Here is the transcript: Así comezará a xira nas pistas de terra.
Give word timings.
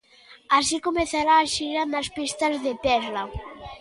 Así 0.57 0.75
comezará 0.87 1.33
a 1.39 1.49
xira 1.55 1.83
nas 1.91 2.07
pistas 2.17 2.55
de 2.65 2.73
terra. 2.85 3.23